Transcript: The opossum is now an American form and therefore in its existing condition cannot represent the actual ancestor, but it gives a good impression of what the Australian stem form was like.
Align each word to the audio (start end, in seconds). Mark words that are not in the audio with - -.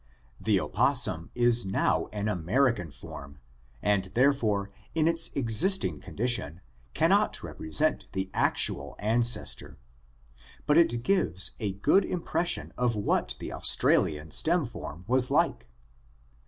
The 0.39 0.59
opossum 0.59 1.29
is 1.35 1.63
now 1.63 2.07
an 2.11 2.27
American 2.27 2.89
form 2.89 3.37
and 3.83 4.05
therefore 4.15 4.71
in 4.95 5.07
its 5.07 5.29
existing 5.35 5.99
condition 5.99 6.61
cannot 6.95 7.43
represent 7.43 8.07
the 8.13 8.31
actual 8.33 8.95
ancestor, 8.97 9.77
but 10.65 10.75
it 10.79 11.03
gives 11.03 11.51
a 11.59 11.73
good 11.73 12.03
impression 12.03 12.73
of 12.79 12.95
what 12.95 13.37
the 13.39 13.53
Australian 13.53 14.31
stem 14.31 14.65
form 14.65 15.05
was 15.07 15.29
like. 15.29 15.69